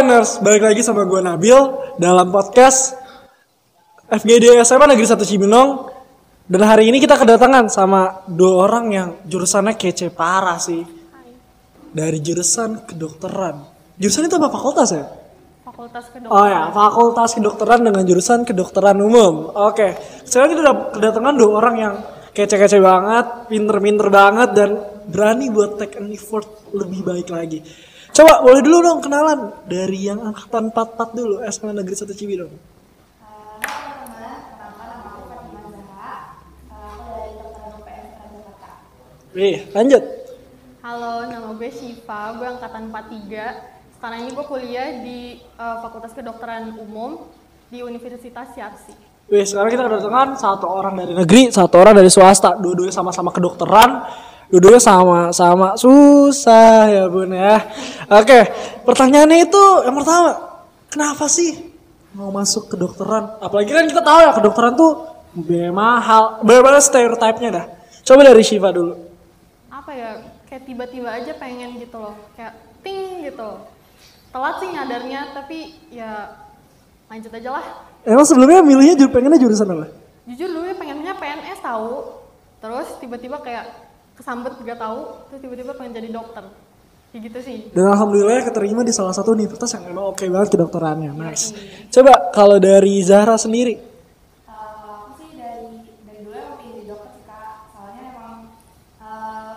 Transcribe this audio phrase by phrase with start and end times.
[0.00, 1.60] Halo Ainers, balik lagi sama gue Nabil
[2.00, 2.96] dalam podcast
[4.08, 5.92] FGD SMA Negeri 1 Cibinong.
[6.48, 10.80] Dan hari ini kita kedatangan sama dua orang yang jurusannya kece parah sih.
[11.92, 13.60] Dari jurusan kedokteran.
[14.00, 14.48] Jurusan itu apa?
[14.48, 15.04] Fakultas ya?
[15.68, 16.32] Fakultas Kedokteran.
[16.32, 19.52] Oh ya, fakultas kedokteran dengan jurusan kedokteran umum.
[19.52, 21.94] Oke, sekarang kita udah kedatangan dua orang yang
[22.32, 24.80] kece-kece banget, pinter-pinter banget Dan
[25.12, 27.89] berani buat take an effort lebih baik lagi
[28.20, 32.52] Coba boleh dulu dong kenalan dari yang angkatan 44 dulu SMA Negeri 1 Cibinong.
[39.32, 40.04] Wih, lanjut.
[40.84, 43.96] Halo, nama gue Shiva, gue angkatan 43.
[43.96, 47.24] Sekarang ini gue kuliah di eh, Fakultas Kedokteran Umum
[47.72, 48.92] di Universitas Yarsi.
[49.32, 52.52] Wih, sekarang kita kedatangan satu orang dari negeri, satu orang dari swasta.
[52.60, 54.04] Dua-duanya sama-sama kedokteran,
[54.50, 57.62] dua-duanya sama-sama susah ya bun ya.
[58.10, 58.50] Oke,
[58.82, 60.30] pertanyaannya itu yang pertama,
[60.90, 61.70] kenapa sih
[62.18, 63.38] mau masuk kedokteran?
[63.38, 67.66] Apalagi kan kita tahu ya kedokteran tuh biaya mahal, benar-benar stereotipnya dah.
[68.02, 68.98] Coba dari Shiva dulu.
[69.70, 70.10] Apa ya,
[70.50, 73.70] kayak tiba-tiba aja pengen gitu loh, kayak ting gitu loh.
[74.34, 76.34] Telat sih nyadarnya, tapi ya
[77.06, 77.66] lanjut aja lah.
[78.02, 79.86] Emang sebelumnya milihnya pengennya jurusan apa?
[80.26, 82.18] Jujur dulu pengennya PNS tahu,
[82.58, 83.89] terus tiba-tiba kayak
[84.20, 86.44] kesambet gak tahu, terus tiba-tiba pengen jadi dokter.
[87.10, 87.58] Kayak gitu sih.
[87.74, 91.10] Dan alhamdulillah keterima di salah satu universitas yang emang oke banget kedokterannya.
[91.10, 91.56] Nice.
[91.90, 93.74] Coba kalau dari Zahra sendiri,
[94.46, 98.36] aku sih dari dari dulu emang pengen jadi dokter sih kak soalnya emang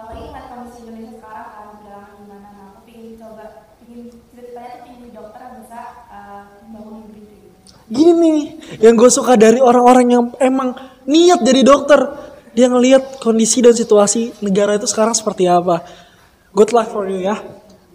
[0.09, 1.47] lagi ngeliat kondisi Indonesia sekarang
[1.78, 3.45] udah gimana aku pengen coba
[3.78, 5.80] pengen cita-citanya tuh pengen jadi dokter yang bisa
[6.66, 7.38] membangun negeri itu
[7.94, 8.39] gini nih,
[8.81, 10.73] yang gue suka dari orang-orang yang emang
[11.06, 12.00] niat jadi dokter,
[12.53, 15.84] dia ngelihat kondisi dan situasi negara itu sekarang seperti apa.
[16.53, 17.41] Good luck for you ya.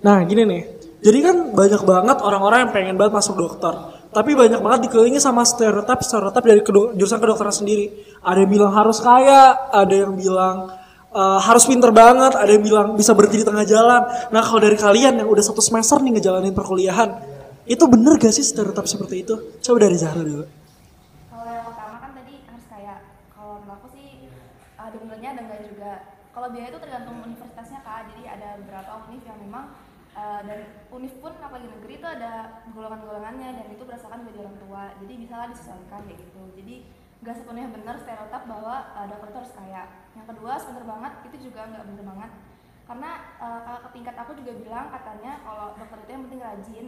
[0.02, 0.62] Nah gini nih,
[0.98, 3.74] jadi kan banyak banget orang-orang yang pengen banget masuk dokter.
[4.08, 6.60] Tapi banyak banget dikelilingi sama stereotip stereotip dari
[6.96, 7.92] jurusan kedokteran sendiri.
[8.24, 10.75] Ada yang bilang harus kaya, ada yang bilang
[11.14, 14.02] eh, harus pinter banget, ada yang bilang bisa berhenti di tengah jalan.
[14.34, 17.14] Nah kalau dari kalian yang udah satu semester nih ngejalanin perkuliahan,
[17.69, 19.34] itu bener gak sih stereotip seperti itu?
[19.60, 20.44] Coba dari Zahra dulu.
[21.28, 22.98] kalau yang pertama kan tadi harus kayak
[23.36, 24.08] kalau menurut aku sih
[24.80, 25.90] ada benernya ada enggak juga
[26.48, 28.09] kalau biaya itu tergantung universitasnya kak.
[28.09, 29.69] Jadi ada beberapa univ yang memang
[30.16, 34.82] uh, dan univ pun apalagi negeri itu ada golongan-golongannya dan itu berdasarkan gaji orang tua.
[34.97, 36.42] Jadi bisa lah disesuaikan kayak gitu.
[36.56, 36.75] Jadi
[37.20, 39.82] nggak sepenuhnya benar stereotip bahwa uh, dokter itu harus kaya.
[40.16, 42.31] Yang kedua sebener banget itu juga nggak bener banget.
[42.88, 43.10] Karena
[43.44, 46.87] uh, kakak tingkat aku juga bilang katanya kalau dokter itu yang penting rajin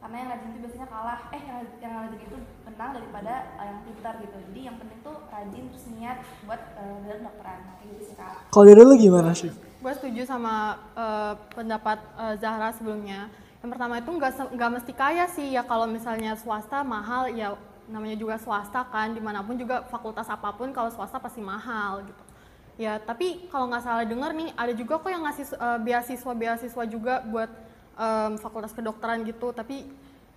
[0.00, 3.78] karena yang rajin itu biasanya kalah eh yang, yang rajin itu menang daripada uh, yang
[3.84, 6.18] pintar gitu jadi yang penting tuh rajin terus niat
[6.48, 9.52] buat uh, dalam dokteran kayak gitu sih kak Kalau dari lu gimana sih?
[9.80, 13.32] Gue setuju sama eh, pendapat eh, Zahra sebelumnya.
[13.64, 17.56] Yang pertama itu nggak nggak mesti kaya sih ya kalau misalnya swasta mahal ya
[17.88, 22.04] namanya juga swasta kan di mana pun juga fakultas apa pun kalau swasta pasti mahal
[22.04, 22.22] gitu.
[22.76, 27.24] Ya tapi kalau nggak salah dengar nih ada juga kok yang ngasih eh, beasiswa-beasiswa juga
[27.24, 27.48] buat
[28.00, 29.84] em, fakultas kedokteran gitu tapi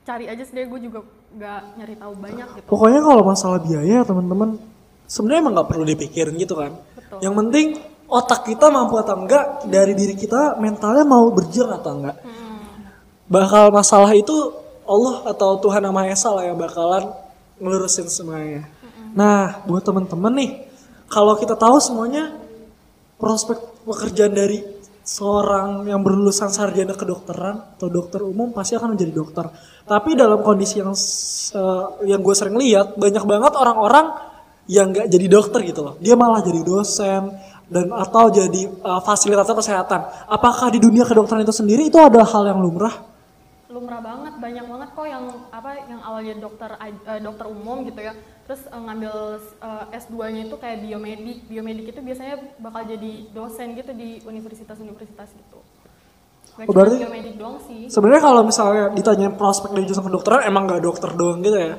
[0.03, 0.99] cari aja sendiri gue juga
[1.31, 2.67] nggak nyari tahu banyak gitu.
[2.67, 4.59] Pokoknya kalau masalah biaya teman-teman
[5.07, 6.75] sebenarnya emang nggak perlu dipikirin gitu kan.
[6.99, 7.19] Betul.
[7.23, 7.67] Yang penting
[8.11, 12.17] otak kita mampu atau enggak dari diri kita mentalnya mau berjuang atau enggak.
[13.31, 14.35] Bakal masalah itu
[14.83, 17.07] Allah atau Tuhan yang Maha Esa lah yang bakalan
[17.57, 18.67] ngelurusin semuanya.
[19.15, 20.51] Nah, buat teman-teman nih,
[21.07, 22.35] kalau kita tahu semuanya
[23.15, 23.55] prospek
[23.87, 24.59] pekerjaan dari
[25.03, 29.45] seorang yang berlulusan sarjana kedokteran atau dokter umum pasti akan menjadi dokter.
[29.83, 34.15] Tapi dalam kondisi yang eh, yang gue sering lihat banyak banget orang-orang
[34.71, 35.95] yang nggak jadi dokter gitu loh.
[35.99, 37.35] Dia malah jadi dosen
[37.67, 40.31] dan atau jadi eh, fasilitator kesehatan.
[40.31, 43.13] Apakah di dunia kedokteran itu sendiri itu ada hal yang lumrah?
[43.73, 48.13] lumrah banget banyak banget kok yang apa yang awalnya dokter eh, dokter umum gitu ya
[48.43, 51.37] terus eh, ngambil eh, S2-nya itu kayak biomedik.
[51.47, 55.59] Biomedik itu biasanya bakal jadi dosen gitu di universitas-universitas gitu.
[56.53, 57.89] Gak Oh, berarti- biomedik doang sih.
[57.89, 61.73] Sebenarnya kalau misalnya ditanya prospek dari jurusan kedokteran emang nggak dokter doang gitu ya.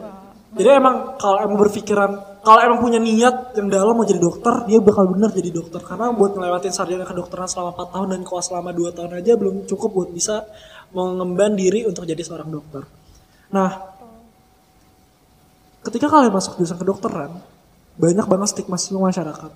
[0.54, 2.10] Jadi emang kalau emang berpikiran
[2.44, 5.80] kalau emang punya niat yang dalam mau jadi dokter, dia bakal bener jadi dokter.
[5.80, 9.64] Karena buat ngelewatin sarjana kedokteran selama 4 tahun dan koas selama 2 tahun aja belum
[9.66, 10.44] cukup buat bisa
[10.94, 12.86] mengemban diri untuk jadi seorang dokter.
[13.50, 13.93] Nah,
[15.84, 17.44] ketika kalian masuk jurusan kedokteran,
[18.00, 19.52] banyak banget stigma stigma masyarakat.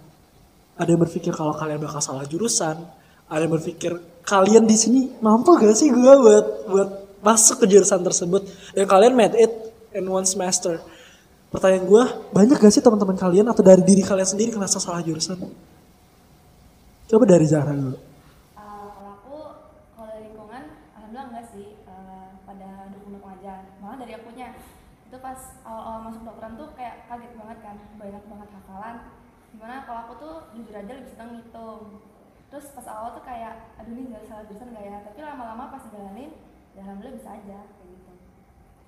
[0.78, 2.78] Ada yang berpikir kalau kalian bakal salah jurusan,
[3.26, 8.00] ada yang berpikir kalian di sini mampu gak sih gue buat buat masuk ke jurusan
[8.04, 8.46] tersebut
[8.76, 9.52] dan kalian made it
[9.96, 10.78] in one semester.
[11.48, 12.04] Pertanyaan gue,
[12.36, 15.40] banyak gak sih teman-teman kalian atau dari diri kalian sendiri ngerasa salah jurusan?
[17.08, 17.96] Coba dari Zahra dulu.
[17.96, 19.36] Uh, kalau aku
[19.96, 24.52] kalau dari lingkungan alhamdulillah enggak sih eh, pada dukung-dukung aja malah dari akunya
[25.08, 28.96] itu pas awal-awal masuk dokteran tuh kayak kaget banget kan banyak banget hafalan
[29.48, 32.00] di mana kalau aku tuh jujur aja lebih seneng ngitung
[32.48, 35.84] terus pas awal tuh kayak aduh ini nggak salah jurusan nggak ya tapi lama-lama pas
[35.92, 36.32] jalanin
[36.72, 38.12] ya alhamdulillah bisa aja kayak gitu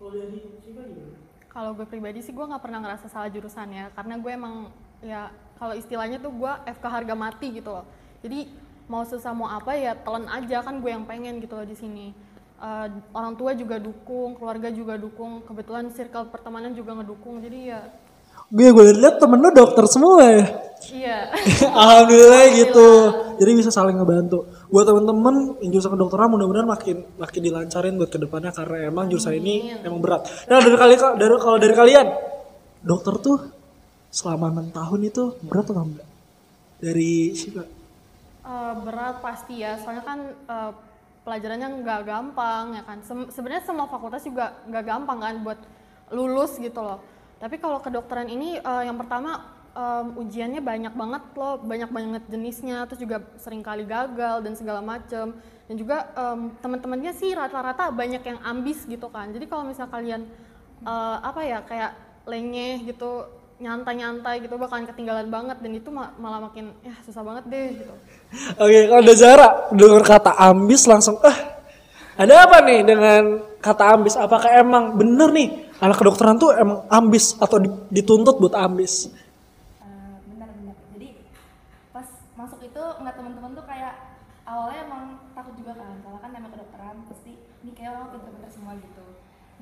[0.01, 1.19] Kalau dari Shiva gimana?
[1.51, 4.71] Kalau gue pribadi sih gue nggak pernah ngerasa salah jurusan ya, karena gue emang
[5.03, 7.85] ya kalau istilahnya tuh gue FK harga mati gitu loh.
[8.23, 8.49] Jadi
[8.87, 12.15] mau susah mau apa ya telan aja kan gue yang pengen gitu loh di sini.
[12.61, 12.87] Eh,
[13.17, 17.41] orang tua juga dukung, keluarga juga dukung, kebetulan circle pertemanan juga ngedukung.
[17.41, 17.81] Jadi ya
[18.51, 20.45] Gue gue lihat temen lu dokter semua ya.
[20.91, 21.19] iya.
[21.87, 22.89] Alhamdulillah gitu.
[23.39, 24.43] Jadi bisa saling ngebantu.
[24.75, 29.39] Buat temen-temen yang jurusan kedokteran mudah-mudahan makin makin dilancarin buat ke depannya karena emang jurusan
[29.39, 30.27] ini emang berat.
[30.51, 32.07] Nah dari kali dari kalau dari kalian
[32.83, 33.39] dokter tuh
[34.11, 36.09] selama enam tahun itu berat atau enggak?
[36.83, 37.62] Dari siapa?
[38.51, 40.73] Eh, berat pasti ya, soalnya kan eh,
[41.25, 42.99] pelajarannya nggak gampang ya kan.
[43.05, 45.61] Sem- Sebenarnya semua fakultas juga nggak gampang kan buat
[46.11, 46.99] lulus gitu loh.
[47.41, 49.41] Tapi kalau kedokteran ini eh, yang pertama
[49.73, 54.81] em, ujiannya banyak banget loh, banyak banget jenisnya, terus juga sering kali gagal dan segala
[54.85, 55.33] macem.
[55.71, 59.31] Dan juga em, teman-temannya sih rata-rata banyak yang ambis gitu kan.
[59.33, 60.27] Jadi kalau misal kalian
[60.85, 61.93] eh, apa ya kayak
[62.29, 63.25] lengeh gitu,
[63.61, 67.95] nyantai-nyantai gitu bakalan ketinggalan banget dan itu ma- malah makin ya susah banget deh gitu.
[68.57, 71.37] Oke, kalau ada Zara dengar kata ambis langsung eh
[72.17, 74.17] ada apa nih dengan kata ambis?
[74.17, 79.12] Apakah emang bener nih anak kedokteran tuh emang ambis atau di- dituntut buat ambis?
[79.85, 81.21] Eh, benar-benar jadi
[81.93, 82.09] pas
[82.41, 83.93] masuk itu ngeliat teman-teman tuh kayak
[84.49, 85.05] awalnya emang
[85.37, 89.05] takut juga kan soalnya kan namanya kedokteran pasti ini kayak orang pinter-pinter semua gitu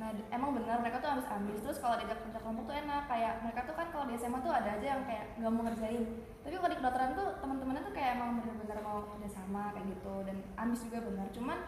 [0.08, 3.32] nah emang benar mereka tuh ambis ambis terus kalau diajak kerja kelompok tuh enak kayak
[3.44, 6.04] mereka tuh kan kalau di SMA tuh ada aja yang kayak nggak mau ngerjain
[6.40, 10.14] tapi kalau di kedokteran tuh teman-temannya tuh kayak emang bener-bener mau kerja sama kayak gitu
[10.24, 11.58] dan ambis juga benar cuman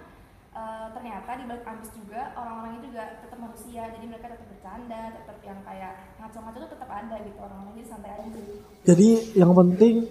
[0.57, 5.37] eh, ternyata di balik ambis juga orang-orangnya juga tetap manusia jadi mereka tetap bercanda tetap
[5.45, 8.29] yang kayak ngaco-ngaco tuh tetap ada gitu orang-orang jadi santai aja
[8.89, 10.09] Jadi yang penting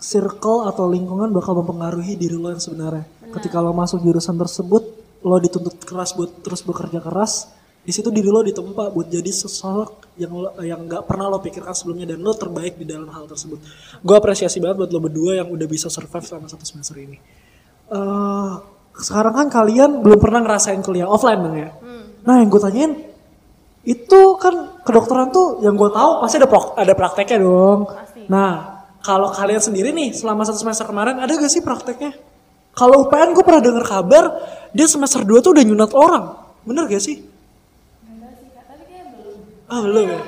[0.00, 3.04] circle atau lingkungan bakal mempengaruhi diri lo yang sebenarnya.
[3.32, 4.84] Ketika lo masuk jurusan tersebut,
[5.24, 7.48] lo dituntut keras buat terus bekerja keras.
[7.86, 11.70] Di situ diri lo ditempa buat jadi sosok yang lo, yang nggak pernah lo pikirkan
[11.70, 13.62] sebelumnya dan lo terbaik di dalam hal tersebut.
[14.02, 17.22] Gue apresiasi banget buat lo berdua yang udah bisa survive selama satu semester ini.
[17.86, 18.52] Eh,
[18.98, 21.70] sekarang kan kalian belum pernah ngerasain kuliah offline dong ya.
[22.26, 22.92] Nah yang gue tanyain
[23.86, 27.86] itu kan kedokteran tuh yang gue tahu pasti ada prok- ada prakteknya dong.
[27.86, 28.26] Pasti.
[28.26, 32.18] Nah kalau kalian sendiri nih selama satu semester kemarin ada gak sih prakteknya?
[32.74, 34.24] Kalau UPN gue pernah dengar kabar
[34.74, 36.34] dia semester 2 tuh udah nyunat orang.
[36.66, 37.22] Bener gak sih?
[38.10, 39.06] Enggak sih kak, tapi kayak
[39.66, 40.20] Ah belum ya?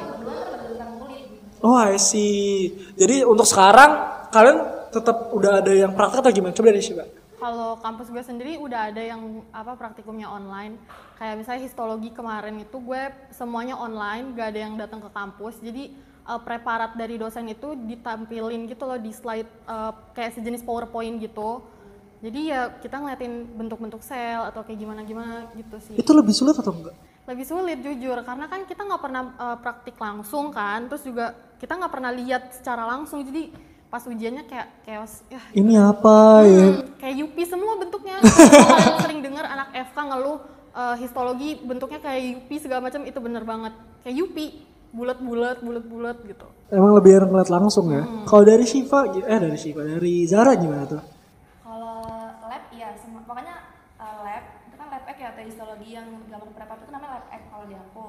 [1.63, 2.75] Oh I see.
[2.99, 3.91] Jadi untuk sekarang
[4.35, 4.59] kalian
[4.91, 6.55] tetap udah ada yang praktek atau gimana?
[6.55, 7.07] Coba dari Shiba.
[7.39, 10.75] Kalau kampus gue sendiri udah ada yang apa praktikumnya online.
[11.23, 15.63] Kayak misalnya histologi kemarin itu gue semuanya online, gak ada yang datang ke kampus.
[15.63, 21.23] Jadi eh, preparat dari dosen itu ditampilin gitu loh di slide eh, kayak sejenis PowerPoint
[21.23, 21.63] gitu.
[22.19, 25.95] Jadi ya kita ngeliatin bentuk-bentuk sel atau kayak gimana-gimana gitu sih.
[25.95, 26.95] Itu lebih sulit atau enggak?
[27.29, 31.77] Lebih sulit jujur karena kan kita nggak pernah eh, praktik langsung kan, terus juga kita
[31.77, 33.21] nggak pernah lihat secara langsung.
[33.21, 33.53] Jadi
[33.89, 36.67] pas ujiannya kayak chaos ya Ini apa ya?
[36.73, 38.21] Hmm, kayak Yupi semua bentuknya.
[38.25, 40.39] Kalau kalian sering dengar anak FK ngeluh
[40.73, 43.77] eh, histologi bentuknya kayak Yupi segala macam itu bener banget.
[44.01, 44.47] Kayak Yupi,
[44.93, 46.47] bulat-bulat, bulat-bulat gitu.
[46.73, 48.05] Emang lebih enak ngeliat langsung ya.
[48.25, 51.03] Kalau dari Shiva, eh dari Shiva, dari Zara gimana tuh?
[51.65, 52.01] Kalau
[52.49, 53.68] lab iya, semua makanya uh,
[55.25, 58.07] atau histologi yang gambar preparat itu namanya lab ek kalau di aku.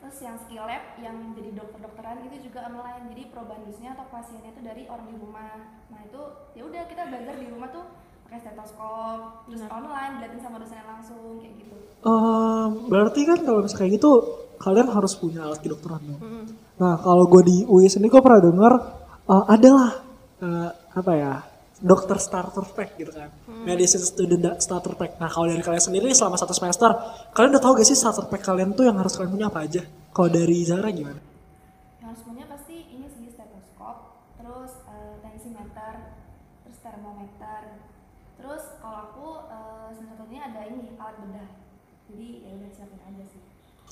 [0.00, 3.04] Terus yang skill lab yang jadi dokter-dokteran itu juga online.
[3.12, 5.54] Jadi probandusnya atau pasiennya itu dari orang di rumah.
[5.92, 6.20] Nah itu
[6.56, 7.84] ya udah kita belajar di rumah tuh
[8.24, 11.76] pakai stetoskop, terus online diliatin sama dosennya langsung kayak gitu.
[12.00, 14.10] Eh, berarti kan kalau misalnya kayak gitu
[14.60, 16.22] kalian harus punya alat kedokteran dong.
[16.78, 18.72] Nah kalau gue di UI sini gue pernah dengar
[19.28, 19.90] eh, adalah
[20.40, 21.32] eh, apa ya
[21.80, 23.32] dokter starter pack gitu kan,
[23.64, 25.16] medicine student starter pack.
[25.16, 26.92] Nah kalau dari kalian sendiri selama satu semester
[27.32, 29.82] kalian udah tahu gak sih starter pack kalian tuh yang harus kalian punya apa aja?
[30.12, 31.20] Kalau dari Zara gimana?
[32.04, 33.96] Yang harus punya pasti ini sih stetoskop,
[34.36, 35.94] terus eh, tensimeter,
[36.68, 37.60] terus termometer.
[38.36, 41.48] Terus kalau aku eh, salah satunya ada ini alat bedah.
[42.10, 43.42] Jadi ya udah siapin aja sih.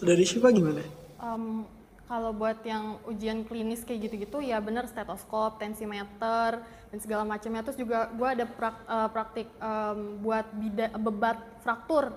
[0.02, 0.83] Dari Shiva gimana?
[1.18, 1.64] Em,
[2.08, 7.60] kalau buat yang ujian klinis kayak gitu-gitu ya bener stetoskop, tensimeter dan segala macamnya.
[7.60, 12.16] Terus juga gue ada prak- eh, praktik em, buat bida, bebat fraktur.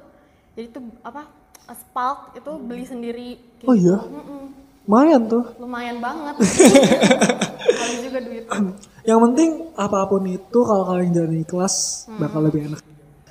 [0.55, 1.27] Jadi itu apa?
[1.71, 3.29] Spalk itu beli sendiri.
[3.60, 3.83] kayak Oh gitu.
[3.86, 3.98] iya?
[4.00, 4.43] Mm-mm.
[4.81, 5.43] Lumayan tuh.
[5.55, 6.36] lumayan banget.
[7.79, 8.43] Kali juga duit.
[9.01, 11.75] Yang penting apa pun itu kalau kalian jalani kelas
[12.17, 12.79] bakal lebih enak.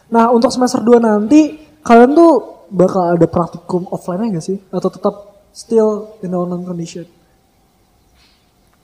[0.08, 2.30] Nah untuk semester 2 nanti kalian tuh
[2.70, 4.58] bakal ada praktikum offline gak sih?
[4.70, 7.07] Atau tetap still in the online condition?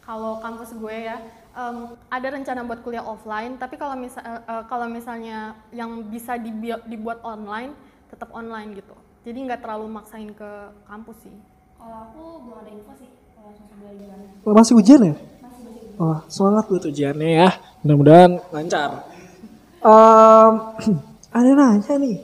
[0.07, 1.19] Kalau kampus gue ya,
[1.53, 6.85] em, ada rencana buat kuliah offline, tapi kalau misal eh, kalau misalnya yang bisa dibi-
[6.87, 7.75] dibuat online,
[8.07, 8.95] tetap online gitu.
[9.27, 10.51] Jadi nggak terlalu maksain ke
[10.87, 11.35] kampus sih.
[11.75, 13.11] Kalau aku belum ada info sih.
[14.47, 15.15] Oh, Masih ujian ya?
[15.19, 15.99] Masih masih.
[15.99, 17.51] Wah semangat buat ujiannya ya.
[17.83, 18.91] Mudah-mudahan lancar.
[19.83, 20.53] Em,
[21.37, 22.17] ada nanya nih.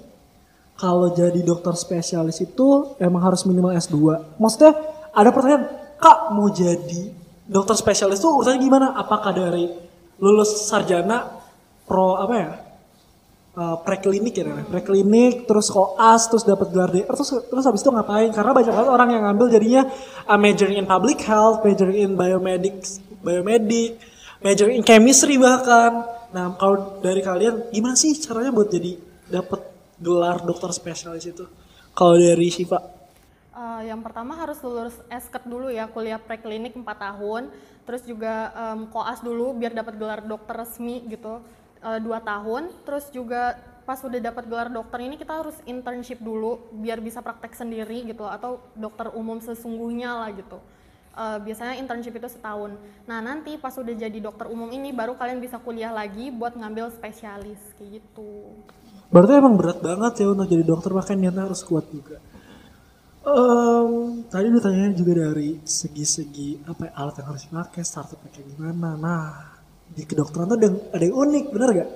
[0.76, 3.96] Kalau jadi dokter spesialis itu emang harus minimal S2.
[4.40, 4.72] Maksudnya
[5.12, 5.68] ada pertanyaan,
[6.02, 7.14] Kak mau jadi
[7.46, 8.86] dokter spesialis tuh urusannya gimana?
[8.98, 9.70] Apakah dari
[10.18, 11.30] lulus sarjana
[11.86, 12.50] pro apa ya?
[13.52, 14.48] Uh, preklinik ya.
[14.64, 18.32] Preklinik terus koas terus dapat gelar DR terus terus habis itu ngapain?
[18.32, 19.82] Karena banyak banget orang yang ngambil jadinya
[20.26, 24.00] uh, majoring in public health, majoring in biomedics, biomedik,
[24.40, 26.08] majoring in chemistry bahkan.
[26.32, 28.96] Nah, kalau dari kalian gimana sih caranya buat jadi
[29.28, 29.71] dapat
[30.02, 31.46] gelar dokter spesialis itu?
[31.94, 33.02] Kalau dari Shiva,
[33.52, 37.52] Eh, yang pertama harus lulus esket dulu ya, kuliah preklinik 4 tahun,
[37.84, 41.44] terus juga em, koas dulu biar dapat gelar dokter resmi gitu,
[41.84, 46.64] eh, dua tahun, terus juga pas udah dapat gelar dokter ini kita harus internship dulu
[46.80, 50.56] biar bisa praktek sendiri gitu atau dokter umum sesungguhnya lah gitu.
[51.12, 52.72] Eh, biasanya internship itu setahun.
[53.04, 56.88] Nah nanti pas udah jadi dokter umum ini baru kalian bisa kuliah lagi buat ngambil
[56.96, 58.56] spesialis kayak gitu.
[59.12, 62.18] Berarti emang berat banget ya untuk jadi dokter makanya niatnya harus kuat juga.
[63.22, 68.50] Em, tadi udah tanya juga dari segi-segi apa ya, alat yang harus dipakai, startupnya kayak
[68.50, 68.98] gimana.
[68.98, 69.30] Nah,
[69.94, 71.90] di kedokteran tuh ada, ada yang unik, bener gak?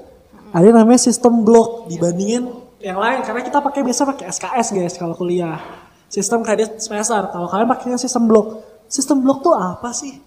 [0.55, 2.47] Ada yang namanya sistem blok dibandingin
[2.79, 5.59] yang lain karena kita pakai biasa pakai SKS guys kalau kuliah.
[6.07, 7.19] Sistem kredit semester.
[7.35, 8.63] Kalau kalian pakainya sistem blok.
[8.87, 10.23] Sistem blok tuh apa sih?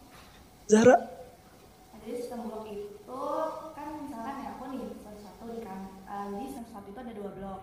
[0.67, 0.99] Zara?
[0.99, 3.23] Nah, jadi sistem blok itu
[3.71, 7.13] kan misalkan ya aku nih semester satu di kan eh, jadi semester satu itu ada
[7.15, 7.59] dua blok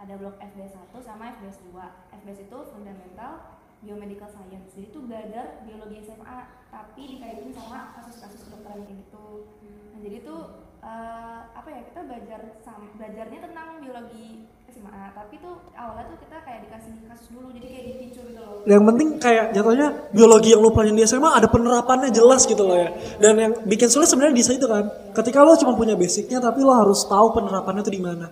[0.00, 1.76] ada blok FBS 1 sama FBS 2
[2.24, 4.72] FBS itu fundamental biomedical science.
[4.76, 6.38] Jadi itu belajar biologi SMA
[6.68, 9.48] tapi dikaitin sama kasus-kasus kedokteran kayak gitu.
[9.92, 10.36] Nah jadi itu
[10.80, 16.36] eh, apa ya kita belajar sam- belajarnya tentang biologi SMA tapi tuh awalnya tuh kita
[16.44, 18.60] kayak dikasih kasus dulu jadi kayak dipicu gitu loh.
[18.68, 22.76] Yang penting kayak jatuhnya biologi yang lu pelajarin di SMA ada penerapannya jelas gitu loh
[22.76, 22.88] ya.
[23.20, 24.84] Dan yang bikin sulit sebenarnya di itu kan
[25.16, 28.28] ketika lo cuma punya basicnya tapi lo harus tahu penerapannya itu di mana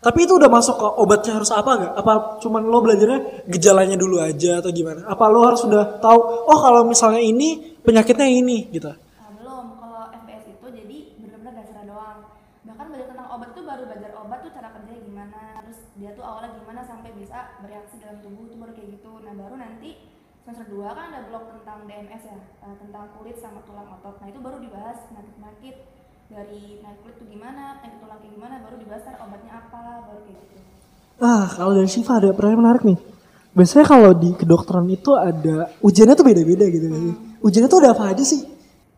[0.00, 1.92] tapi itu udah masuk ke obatnya harus apa gak?
[2.00, 5.04] Apa cuman lo belajarnya gejalanya dulu aja atau gimana?
[5.04, 8.88] Apa lo harus udah tahu oh kalau misalnya ini penyakitnya ini gitu?
[8.88, 12.18] Ah, belum, kalau FBS itu jadi benar-benar dasar doang.
[12.64, 16.24] Bahkan belajar tentang obat tuh baru belajar obat tuh cara kerjanya gimana, terus dia tuh
[16.24, 19.12] awalnya gimana sampai bisa bereaksi dalam tubuh itu baru kayak gitu.
[19.20, 19.90] Nah baru nanti
[20.48, 24.16] semester 2 kan ada blok tentang DMS ya, eh, tentang kulit sama tulang otot.
[24.16, 25.99] Nah itu baru dibahas penyakit-penyakit
[26.30, 30.20] dari penyakit kulit tuh gimana, penyakit tulang kayak gimana, baru dibahas ntar obatnya apa, baru
[30.22, 30.54] kayak gitu.
[31.20, 32.98] Ah kalau dari Siva ada pertanyaan menarik nih.
[33.50, 37.02] Biasanya kalau di kedokteran itu ada ujiannya tuh beda-beda gitu kan?
[37.42, 38.46] Ujiannya tuh ada apa aja sih?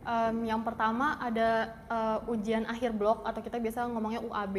[0.03, 4.57] Em, yang pertama ada eh, ujian akhir blok atau kita biasa ngomongnya UAB.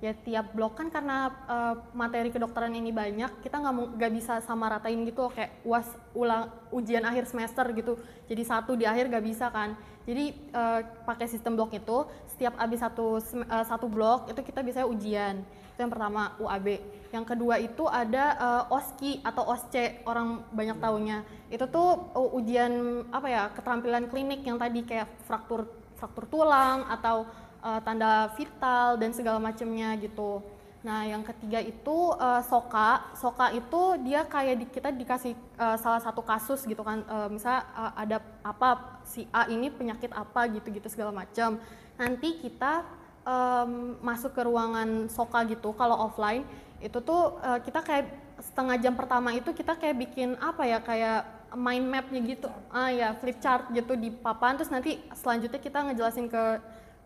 [0.00, 4.72] Ya tiap blok kan karena eh, materi kedokteran ini banyak, kita nggak nggak bisa sama
[4.72, 8.00] ratain gitu kayak uas ulang ujian akhir semester gitu.
[8.24, 9.76] Jadi satu di akhir nggak bisa kan.
[10.04, 14.84] Jadi eh, pakai sistem blok itu setiap habis satu eh, satu blok itu kita bisa
[14.84, 15.40] ujian.
[15.74, 16.68] Itu yang pertama UAB.
[17.10, 21.24] Yang kedua itu ada eh, OSCI atau OSCE orang banyak taunya.
[21.48, 27.24] Itu tuh uh, ujian apa ya keterampilan klinik yang tadi kayak fraktur fraktur tulang atau
[27.64, 30.44] eh, tanda vital dan segala macamnya gitu.
[30.84, 33.16] Nah yang ketiga itu eh, SOKA.
[33.16, 37.00] SOKA itu dia kayak di, kita dikasih eh, salah satu kasus gitu kan.
[37.02, 41.56] Eh, misal eh, ada apa si A ini penyakit apa gitu-gitu segala macam.
[41.96, 42.84] Nanti kita
[43.24, 46.44] em, masuk ke ruangan soka gitu kalau offline
[46.84, 48.06] itu tuh eh, kita kayak
[48.44, 51.20] setengah jam pertama itu kita kayak bikin apa ya kayak
[51.54, 56.26] mind mapnya gitu ah ya flip chart gitu di papan terus nanti selanjutnya kita ngejelasin
[56.26, 56.44] ke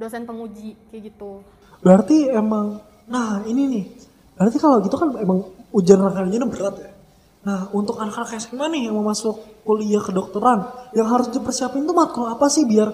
[0.01, 1.45] dosen penguji kayak gitu
[1.79, 3.85] Berarti emang, nah ini nih,
[4.37, 6.91] berarti kalau gitu kan emang ujian rangkaiannya berat ya.
[7.49, 12.29] Nah untuk anak-anak SMA nih yang mau masuk kuliah kedokteran, yang harus dipersiapin tuh matkul
[12.29, 12.93] apa sih biar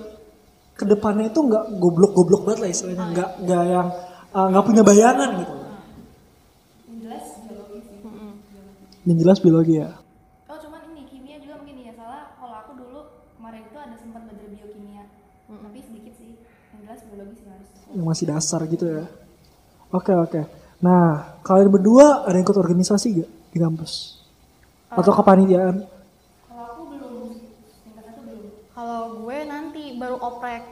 [0.75, 3.88] ke depannya itu nggak goblok-goblok banget lah istilahnya, nggak nggak yang
[4.35, 5.54] uh, nggak punya bayangan gitu.
[6.90, 7.99] Yang jelas biologi sih.
[9.06, 9.90] Yang jelas biologi ya.
[10.50, 12.35] Oh cuman ini kimia juga mungkin ya salah.
[12.38, 13.00] Kalau aku dulu
[13.38, 15.04] kemarin itu ada sempat belajar biokimia,
[15.47, 16.38] tapi sedikit sih.
[16.75, 17.68] Yang jelas biologi sih harus.
[17.94, 19.06] yang masih dasar gitu ya.
[19.94, 20.40] Oke oke.
[20.82, 24.18] Nah kalian berdua ada yang ikut organisasi gak di kampus?
[24.90, 25.86] Atau kepanitiaan?
[26.50, 27.14] Kalau aku belum
[28.74, 30.62] kalau gue nanti baru oprek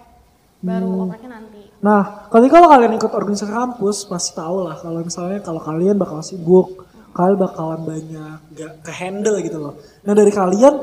[0.62, 1.02] baru Hmm.
[1.10, 1.62] oprek nanti.
[1.82, 6.22] Nah, ketika kalau kalian ikut organisasi kampus, pasti tahu lah kalau misalnya kalau kalian bakal
[6.22, 9.74] sibuk, kalian bakalan banyak gak ke handle gitu loh.
[10.06, 10.74] Nah dari kalian,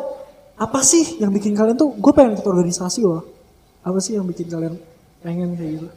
[0.60, 3.24] apa sih yang bikin kalian tuh, gue pengen ikut organisasi loh.
[3.80, 4.76] Apa sih yang bikin kalian
[5.24, 5.88] pengen kayak gitu?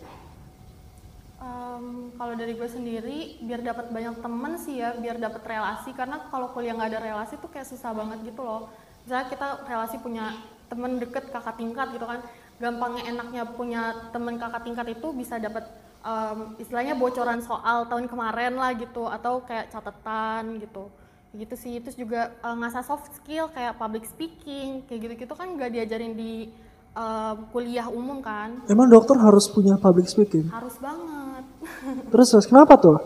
[2.33, 5.93] Kalau dari gue sendiri, biar dapat banyak temen sih ya, biar dapat relasi.
[5.93, 8.73] Karena kalau kuliah nggak ada relasi tuh kayak susah banget gitu loh.
[9.05, 10.41] Misalnya kita relasi punya
[10.73, 12.25] temen deket kakak tingkat gitu kan,
[12.57, 15.69] gampangnya enaknya punya temen kakak tingkat itu bisa dapat
[16.01, 20.89] em, istilahnya bocoran soal tahun kemarin lah gitu, atau kayak catatan gitu.
[21.37, 25.69] Gitu sih, terus juga eh, ngasah soft skill kayak public speaking, kayak gitu-gitu kan nggak
[25.69, 26.49] diajarin di
[26.93, 30.49] em, kuliah umum kan, Emang dokter harus punya public speaking?
[30.49, 31.45] harus banget.
[32.13, 32.99] Terus, terus kenapa tuh?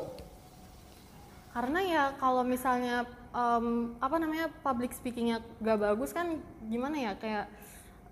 [1.53, 6.37] Karena ya kalau misalnya em, apa namanya public speakingnya gak bagus kan
[6.69, 7.47] gimana ya kayak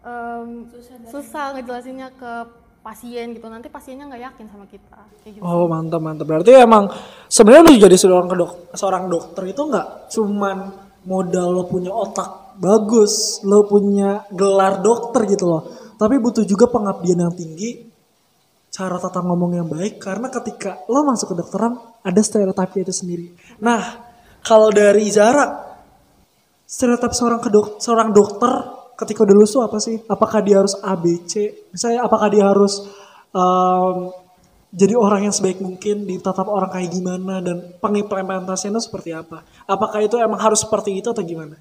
[0.01, 0.69] em,
[1.09, 2.33] susah, ngejelasinnya ke
[2.85, 5.43] pasien gitu nanti pasiennya nggak yakin sama kita kayak gitu.
[5.45, 6.29] Oh mantap mantap.
[6.29, 6.93] Berarti emang
[7.33, 10.57] sebenarnya lu jadi seorang kedok seorang dokter itu nggak cuman
[11.09, 15.63] modal lo punya otak bagus, lo punya gelar dokter gitu loh.
[15.95, 17.87] Tapi butuh juga pengabdian yang tinggi,
[18.71, 20.03] cara tata ngomong yang baik.
[20.03, 23.27] Karena ketika lo masuk ke dokteran ada stereotipnya itu sendiri.
[23.63, 24.13] Nah
[24.45, 25.75] kalau dari Zara,
[26.69, 28.53] stereotip seorang kedok seorang dokter
[29.01, 29.97] ketika udah lulus apa sih?
[30.05, 31.65] Apakah dia harus ABC?
[31.73, 32.85] Misalnya apakah dia harus
[33.33, 33.97] em,
[34.75, 39.47] jadi orang yang sebaik mungkin ditatap orang kayak gimana dan pengimplementasinya seperti apa?
[39.71, 41.57] Apakah itu emang harus seperti itu atau gimana?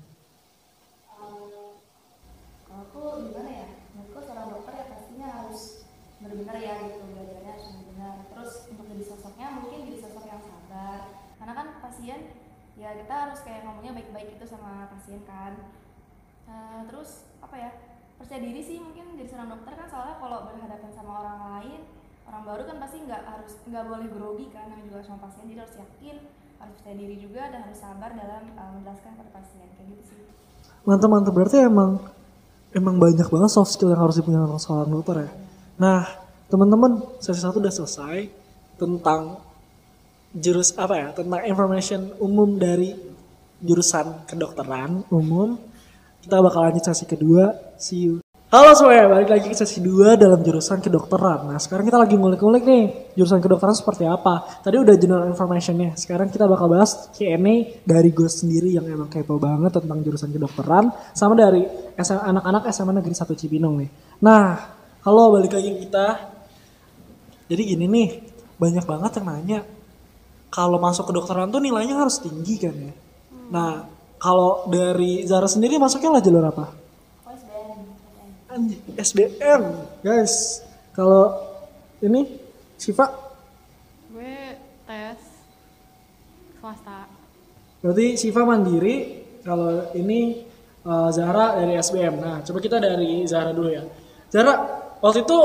[2.67, 5.61] kalau aku gimana ya menurutku seorang dokter ya pastinya harus
[6.19, 10.99] benar-benar ya gitu belajarnya harus benar terus untuk jadi sosoknya mungkin jadi sosok yang sabar
[11.37, 12.19] karena kan pasien
[12.73, 13.63] ya kita harus kayak
[14.23, 15.53] baik-baik gitu sama pasien kan.
[16.47, 17.71] Eh, terus apa ya
[18.15, 21.81] percaya diri sih mungkin jadi seorang dokter kan soalnya kalau berhadapan sama orang lain
[22.23, 25.43] orang baru kan pasti nggak harus nggak boleh grogi kan namanya juga sama pasien.
[25.51, 26.17] Jadi harus yakin
[26.63, 29.67] harus percaya diri juga dan harus sabar dalam eh, menjelaskan kepada pasien.
[29.75, 30.19] Kayak gitu sih.
[30.87, 31.33] Mantap mantap.
[31.35, 31.99] Berarti emang
[32.71, 35.31] emang banyak banget soft skill yang harus dipunya orang seorang dokter ya.
[35.83, 36.01] Nah
[36.47, 38.31] teman-teman sesi satu udah selesai
[38.79, 39.39] tentang
[40.33, 43.12] jurus apa ya tentang information umum dari
[43.63, 45.55] jurusan kedokteran umum.
[46.19, 47.55] Kita bakal lanjut sesi kedua.
[47.79, 48.13] See you.
[48.53, 51.49] Halo semuanya, balik lagi ke sesi 2 dalam jurusan kedokteran.
[51.49, 52.85] Nah, sekarang kita lagi ngulik-ngulik nih,
[53.17, 54.61] jurusan kedokteran seperti apa.
[54.61, 59.41] Tadi udah general informationnya, sekarang kita bakal bahas Q&A dari gue sendiri yang emang kepo
[59.41, 61.65] banget tentang jurusan kedokteran, sama dari
[61.97, 63.89] anak-anak SMA Negeri 1 Cibinong nih.
[64.21, 64.53] Nah,
[65.01, 66.07] halo balik lagi kita.
[67.49, 68.09] Jadi gini nih,
[68.61, 69.59] banyak banget yang nanya,
[70.53, 72.93] kalau masuk kedokteran tuh nilainya harus tinggi kan ya?
[73.53, 73.85] Nah,
[74.17, 76.73] kalau dari Zara sendiri masuknya lah jalur apa?
[78.97, 79.61] SBM
[80.01, 80.65] guys.
[80.93, 81.33] Kalau
[82.01, 82.41] ini
[82.77, 83.09] Siva,
[84.13, 85.19] Gue tes
[86.57, 87.09] swasta.
[87.81, 89.21] berarti Siva mandiri.
[89.45, 90.41] Kalau ini
[90.85, 92.15] eh, Zahra dari SBM.
[92.17, 93.85] Nah, coba kita dari Zahra dulu ya.
[94.33, 94.53] Zahra,
[95.01, 95.37] waktu itu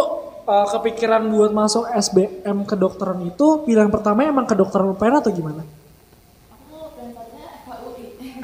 [0.49, 5.65] eh, kepikiran buat masuk SBM kedokteran itu pilihan pertama emang kedokteran UPN atau gimana?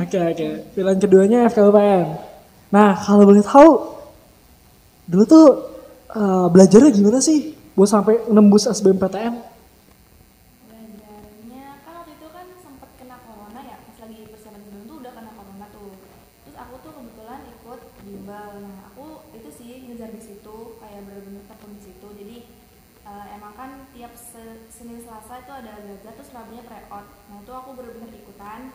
[0.09, 0.49] Pengennya FKUI Oke oke.
[0.75, 2.07] Pilihan keduanya FKUPN.
[2.75, 3.71] Nah kalau boleh tahu,
[5.09, 5.47] dulu tuh
[6.15, 7.55] eh, belajarnya gimana sih?
[7.75, 9.35] Buat sampai nembus SBMPTN?
[10.69, 12.47] belajarnya kan itu kan
[13.01, 14.63] kena corona ya lagi persiapan
[15.01, 15.91] udah kena corona tuh
[16.47, 17.81] terus aku tuh kebetulan ikut
[18.25, 19.71] nah aku itu sih
[20.15, 21.03] di situ kayak
[21.75, 22.37] di situ jadi
[23.05, 27.53] eh, emang kan tiap se- Senin Selasa itu ada belajar terus Rabunya tryout nah itu
[27.53, 28.73] aku bener-bener ikutan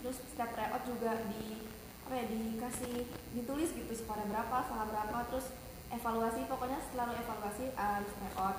[0.00, 1.68] terus setiap tryout juga di
[2.08, 3.06] apa ya dikasih
[3.38, 5.54] ditulis gitu skornya berapa salah berapa terus
[5.90, 8.58] evaluasi pokoknya selalu evaluasi uh, habis tryout.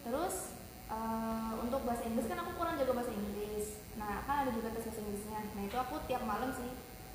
[0.00, 0.34] Terus
[0.90, 3.78] eh, untuk bahasa Inggris kan aku kurang jago bahasa Inggris.
[3.94, 5.40] Nah kan ada juga tes bahasa Inggrisnya.
[5.54, 6.70] Nah itu aku tiap malam sih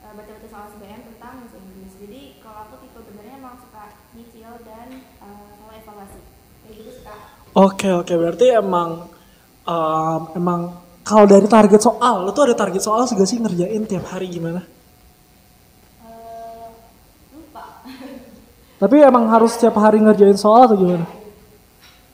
[0.05, 1.93] eh, baca-baca soal SBM tentang bahasa Inggris.
[1.99, 3.84] Jadi kalau aku tipe benernya emang suka
[4.15, 6.21] nyicil dan eh, selalu evaluasi.
[6.65, 7.19] Gitu sih kak.
[7.58, 8.13] Oke oke.
[8.15, 9.10] Berarti emang
[9.65, 10.62] em, emang
[11.06, 14.65] kalau dari target soal, lo tuh ada target soal juga sih ngerjain tiap hari gimana?
[16.02, 16.65] Eh,
[17.38, 17.86] lupa
[18.82, 21.06] Tapi emang harus tiap hari ngerjain soal atau gimana?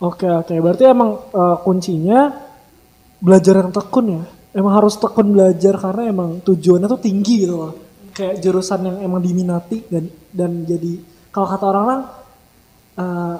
[0.03, 2.35] Oke oke berarti emang eh, kuncinya
[3.23, 4.23] belajar yang tekun ya.
[4.51, 7.73] Emang harus tekun belajar karena emang tujuannya tuh tinggi gitu loh.
[8.11, 10.99] Kayak jurusan yang emang diminati dan dan jadi
[11.31, 12.01] kalau kata orang-orang
[12.99, 13.37] eh,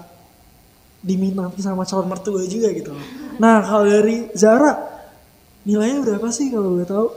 [1.03, 3.03] diminati sama calon mertua juga gitu loh.
[3.35, 4.90] Nah kalau dari Zara
[5.67, 7.11] nilainya berapa sih kalau boleh tahu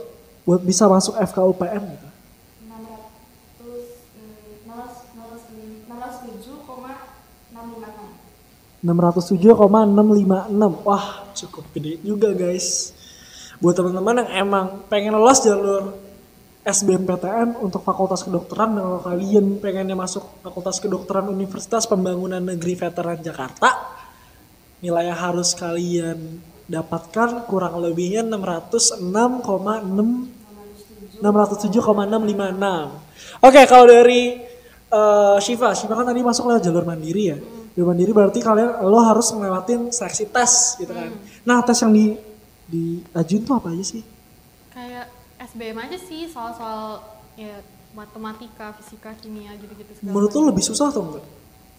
[0.45, 2.05] buat bisa masuk FKUPM gitu?
[2.69, 10.85] 600 hmm, 600 607,656 607,656.
[10.85, 12.93] Wah, cukup gede juga guys.
[13.57, 16.05] Buat teman-teman yang emang pengen lolos jalur
[16.65, 23.21] SBMPTN untuk fakultas kedokteran dan kalau kalian pengennya masuk fakultas kedokteran Universitas Pembangunan Negeri Veteran
[23.21, 23.69] Jakarta,
[24.81, 30.35] nilai yang harus kalian dapatkan kurang lebihnya 606,6
[31.21, 33.45] 607,656.
[33.45, 34.41] Oke, kalau dari
[34.91, 37.37] uh, Shiva, Shiva kan tadi masuk lewat jalur mandiri ya.
[37.75, 41.11] Jalur mandiri berarti kalian lo harus ngelewatin seleksi tes gitu kan.
[41.47, 42.15] Nah, tes yang di
[42.65, 44.03] diajuin tuh apa aja sih?
[44.73, 45.07] Kayak
[45.39, 46.99] SBM aja sih soal-soal
[47.39, 47.61] ya
[47.95, 51.25] matematika, fisika, kimia gitu-gitu segala Menurut lo lebih susah atau enggak?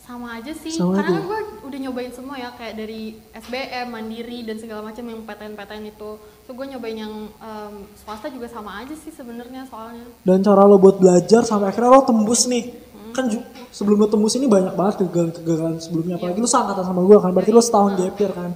[0.06, 3.02] Sama aja sih Sama karena kan gue udah nyobain semua ya kayak dari
[3.34, 8.46] SBM mandiri dan segala macam yang PTN-PTN itu tuh gue nyobain yang em, swasta juga
[8.46, 12.70] sama aja sih sebenarnya soalnya Dan cara lo buat belajar sampai akhirnya lo tembus nih.
[13.10, 16.14] Kan ju- sebelum lo tembus ini banyak banget kegagalan-kegagalan sebelumnya.
[16.16, 17.30] Apalagi lo seangkatan sama gue kan.
[17.30, 18.50] Berarti lo setahun gap year kan.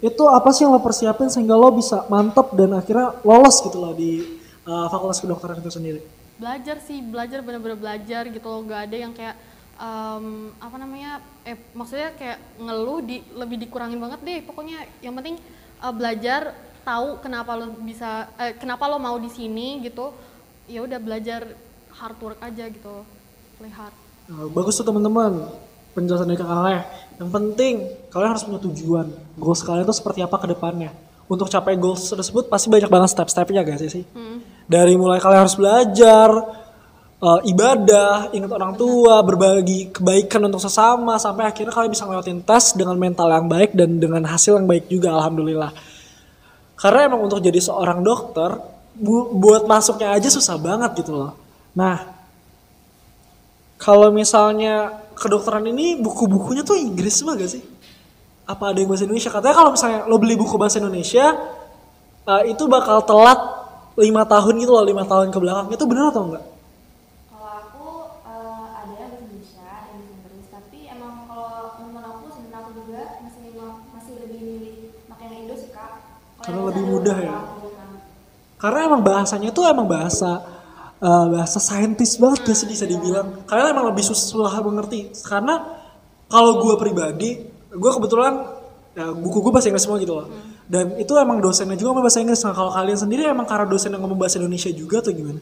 [0.00, 3.92] Itu apa sih yang lo persiapin sehingga lo bisa mantep dan akhirnya lolos gitu loh
[3.92, 4.20] di
[4.62, 6.00] uh, fakultas kedokteran itu sendiri.
[6.36, 9.36] belajar sih belajar bener-bener belajar gitu loh gak ada yang kayak
[9.80, 15.40] em, apa namanya eh maksudnya kayak ngeluh di lebih dikurangin banget deh pokoknya yang penting
[15.80, 16.52] eh, belajar
[16.84, 20.12] tahu kenapa lo bisa eh, kenapa lo mau di sini gitu
[20.68, 21.48] ya udah belajar
[21.96, 23.02] hard work aja gitu
[23.58, 23.96] play hard
[24.30, 25.42] Nah, bagus tuh teman-teman
[25.90, 26.82] penjelasan dari kakak Leh.
[27.18, 27.74] Yang penting
[28.14, 29.06] kalian harus punya tujuan.
[29.34, 30.94] Goals kalian tuh seperti apa ke depannya.
[31.26, 34.06] Untuk capai goals tersebut pasti banyak banget step-stepnya gak sih?
[34.70, 36.30] Dari mulai kalian harus belajar,
[37.20, 42.72] eh, ibadah, ingat orang tua, berbagi kebaikan untuk sesama, sampai akhirnya kalian bisa ngelewatin tes
[42.72, 45.72] dengan mental yang baik dan dengan hasil yang baik juga, alhamdulillah.
[46.80, 48.56] Karena emang untuk jadi seorang dokter,
[48.96, 51.36] bu- buat masuknya aja susah banget gitu loh.
[51.76, 52.08] Nah,
[53.76, 57.64] kalau misalnya kedokteran ini buku-bukunya tuh Inggris semua gak sih?
[58.48, 59.30] Apa ada yang bahasa Indonesia?
[59.30, 61.36] Katanya kalau misalnya lo beli buku bahasa Indonesia,
[62.28, 63.40] eh, itu bakal telat
[64.00, 65.66] lima tahun gitu loh, lima tahun ke belakang.
[65.70, 66.44] Itu bener atau enggak?
[67.30, 67.86] Kalau aku
[68.26, 72.60] eh, ada yang bahasa Indonesia, ada yang bahasa Inggris, tapi emang kalau teman aku sebenarnya
[72.64, 73.44] aku juga masih
[73.94, 74.76] masih lebih milih
[75.08, 75.92] pakai yang Indo sih kak.
[76.39, 77.38] Kalau Karena lebih mudah ya?
[78.58, 80.42] Karena emang bahasanya tuh emang bahasa
[80.98, 83.46] eh, bahasa saintis banget gak sih bisa dibilang.
[83.46, 85.14] Karena emang lebih susah mengerti.
[85.22, 85.62] Karena
[86.26, 87.38] kalau gue pribadi,
[87.70, 88.50] gue kebetulan
[88.98, 90.26] ya, buku gue bahasa Inggris semua gitu loh.
[90.66, 92.42] Dan itu emang dosennya juga ngomong bahasa Inggris.
[92.42, 95.38] Nah kalau kalian sendiri emang karena dosen yang ngomong bahasa Indonesia juga atau gimana?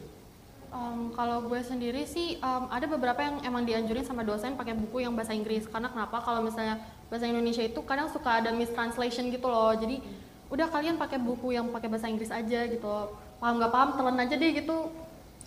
[1.19, 5.11] Kalau gue sendiri sih em, ada beberapa yang emang dianjurin sama dosen pakai buku yang
[5.11, 6.79] bahasa Inggris karena kenapa kalau misalnya
[7.11, 9.99] bahasa Indonesia itu kadang suka ada mistranslation gitu loh jadi
[10.49, 12.89] udah kalian pakai buku yang pakai bahasa Inggris aja gitu
[13.37, 14.77] paham nggak paham telan aja deh gitu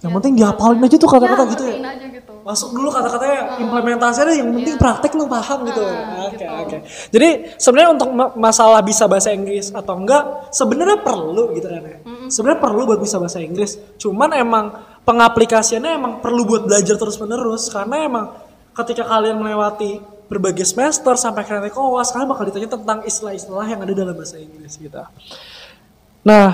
[0.02, 1.74] Yang penting dihafalin aja tuh kata-kata gitu ya?
[1.78, 5.78] aja gitu Masuk dulu kata-katanya implementasinya yang penting praktek lu paham gitu.
[5.78, 6.54] Ah, Oke, gitu.
[6.58, 6.76] oke.
[7.14, 11.96] Jadi sebenarnya untuk ma- masalah bisa bahasa Inggris atau enggak sebenarnya perlu gitu kan ya.
[12.26, 13.78] Sebenarnya perlu buat bisa bahasa Inggris.
[13.94, 14.74] Cuman emang
[15.06, 18.24] pengaplikasiannya emang perlu buat belajar terus-menerus karena emang
[18.74, 20.02] ketika kalian melewati
[20.32, 24.40] berbagai semester sampai kalian naik koas kalian bakal ditanya tentang istilah-istilah yang ada dalam bahasa
[24.40, 24.96] Inggris gitu.
[26.24, 26.48] Nah,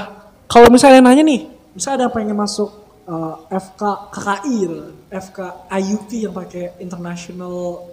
[0.51, 1.47] kalau misalnya nanya nih,
[1.79, 2.75] misalnya ada yang pengen masuk
[3.07, 5.38] uh, FK KKI gitu, FK
[5.71, 7.87] IUP yang pakai international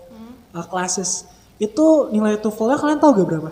[0.58, 1.30] uh, classes,
[1.62, 3.52] itu nilai TOEFL-nya kalian tahu gak berapa?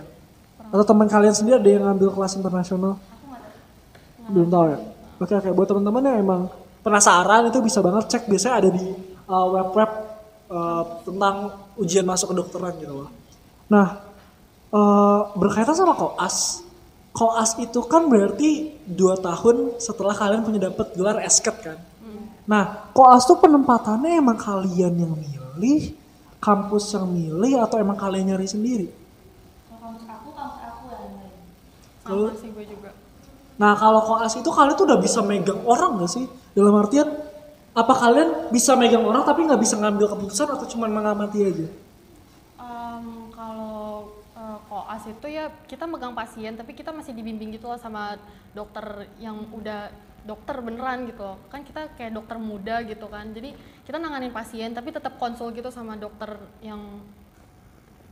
[0.73, 2.97] Atau teman kalian sendiri ada yang ngambil kelas internasional?
[4.25, 4.79] Belum tahu ya?
[5.21, 6.41] Oke oke, buat teman-teman yang emang
[6.81, 8.85] penasaran itu bisa banget cek biasanya ada di
[9.29, 9.91] uh, web-web
[10.51, 13.09] uh, tentang ujian masuk kedokteran gitu loh.
[13.69, 14.03] Nah,
[14.73, 16.61] eh, berkaitan sama koas,
[17.13, 21.79] koas itu kan berarti dua tahun setelah kalian punya dapat gelar esket kan.
[22.43, 25.95] Nah, koas tuh penempatannya emang kalian yang milih,
[26.43, 28.87] kampus yang milih atau emang kalian nyari sendiri?
[29.71, 32.91] Kalau kampus aku, kampus aku yang sih gue juga
[33.53, 36.25] Nah, kalau koas itu kalian tuh udah bisa megang orang gak sih?
[36.57, 37.05] Dalam artian,
[37.73, 41.67] apa kalian bisa megang orang tapi nggak bisa ngambil keputusan atau cuma mengamati aja?
[42.61, 47.81] Em, kalau eh, koas itu ya kita megang pasien tapi kita masih dibimbing gitu loh
[47.81, 48.21] sama
[48.53, 49.89] dokter yang udah
[50.23, 53.33] dokter beneran gitu kan kita kayak dokter muda gitu kan.
[53.33, 57.01] Jadi kita nanganin pasien tapi tetap konsul gitu sama dokter yang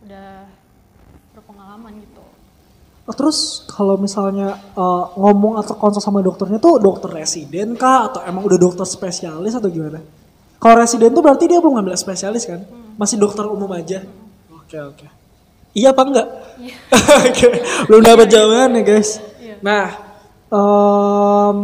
[0.01, 0.49] udah
[1.37, 2.25] berpengalaman gitu
[3.01, 8.45] Terus kalau misalnya eh, ngomong atau konsul sama dokternya tuh dokter residen kah atau emang
[8.45, 9.99] udah dokter spesialis atau gimana?
[10.61, 12.61] Kalau residen tuh berarti dia belum ngambil spesialis kan?
[12.95, 14.05] Masih dokter umum aja.
[14.53, 15.07] Oke oke.
[15.71, 16.27] Iya apa enggak?
[17.31, 17.49] Oke,
[17.87, 19.23] belum dapat jawaban ya guys.
[19.39, 19.55] Iya.
[19.63, 19.87] Nah,
[20.51, 21.57] em,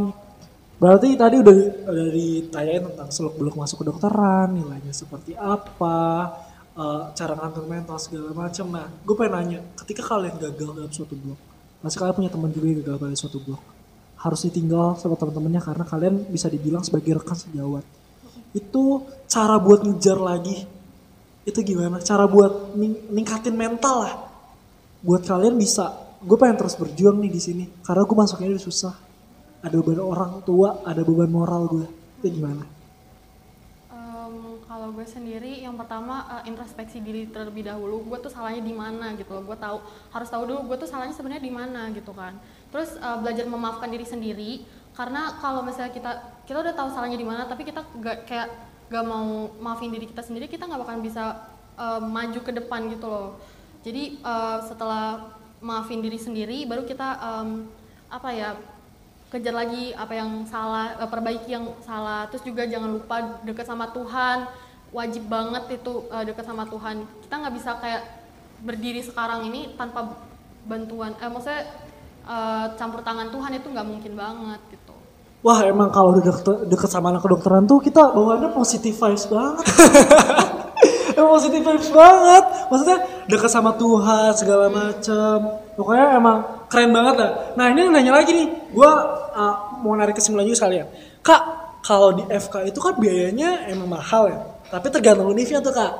[0.79, 1.55] berarti tadi udah
[1.91, 6.31] udah ditanyain tentang seluk beluk masuk kedokteran, nilainya seperti apa,
[6.77, 8.65] eh, cara ngatur mental segala macam.
[8.69, 11.39] Nah, gue pengen nanya, ketika kalian gagal dalam suatu blok,
[11.81, 13.61] pasti kalian punya teman juga yang gagal dalam suatu blok,
[14.21, 17.85] harus ditinggal sama teman-temannya karena kalian bisa dibilang sebagai rekan sejawat.
[18.55, 20.65] Itu cara buat ngejar lagi,
[21.45, 22.01] itu gimana?
[22.01, 24.13] Cara buat ning- ningkatin mental lah,
[25.01, 25.93] buat kalian bisa.
[26.17, 28.95] Gue pengen terus berjuang nih di sini, karena gue masuknya udah susah.
[29.61, 31.85] Ada beban orang tua, ada beban moral gue.
[32.21, 32.76] Itu gimana?
[34.87, 38.07] Kalau gue sendiri yang pertama eh, introspeksi diri terlebih dahulu.
[38.07, 39.43] Gue tuh salahnya di mana gitu loh.
[39.43, 39.83] Gue tahu
[40.15, 42.39] harus tahu dulu gue tuh salahnya sebenarnya di mana gitu kan.
[42.71, 44.63] Terus eh, belajar memaafkan diri sendiri.
[44.95, 46.11] Karena kalau misalnya kita
[46.47, 48.47] kita udah tahu salahnya di mana tapi kita gak kayak
[48.87, 51.35] gak mau maafin diri kita sendiri kita nggak bakalan bisa
[51.75, 53.35] eh, maju ke depan gitu loh.
[53.83, 57.67] Jadi eh, setelah maafin diri sendiri baru kita em,
[58.07, 58.55] apa ya
[59.27, 62.31] kejar lagi apa yang salah perbaiki yang salah.
[62.31, 67.33] Terus juga jangan lupa dekat sama Tuhan wajib banget itu eh, dekat sama Tuhan kita
[67.37, 68.03] nggak bisa kayak
[68.63, 70.17] berdiri sekarang ini tanpa
[70.65, 71.63] bantuan eh maksudnya
[72.27, 74.97] eh, campur tangan Tuhan itu nggak mungkin banget gitu
[75.45, 79.65] Wah emang kalau udah deket, deket sama anak kedokteran tuh kita bawaannya positive vibes banget.
[81.15, 82.43] emang positive vibes banget.
[82.73, 82.97] Maksudnya
[83.29, 85.37] deket sama Tuhan segala macem.
[85.77, 86.37] Pokoknya emang
[86.73, 87.31] keren banget lah.
[87.53, 88.47] Nah ini nanya lagi nih.
[88.73, 88.91] Gue
[89.85, 90.89] mau narik kesimpulan juga sekalian.
[91.21, 91.41] Kak,
[91.85, 94.39] kalau di FK itu kan biayanya emang mahal ya.
[94.67, 95.91] Tapi tergantung univnya tuh kak.